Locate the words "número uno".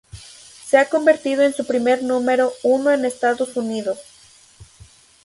2.01-2.89